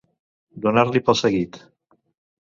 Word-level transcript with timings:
Donar-li 0.63 1.01
pel 1.09 1.17
seguit. 1.19 1.59